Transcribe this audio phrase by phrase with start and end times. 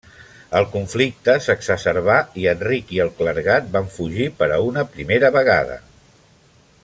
[0.59, 5.81] El conflicte s'exacerbà i Enric i el clergat van fugir per a una primera vegada.